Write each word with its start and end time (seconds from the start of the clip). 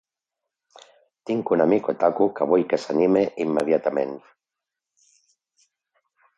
Tinc 1.29 1.51
un 1.55 1.63
amic 1.65 1.91
otaku 1.93 2.27
que 2.41 2.49
vull 2.53 2.65
que 2.73 2.81
s'anime 2.85 3.23
immediatament. 3.47 4.19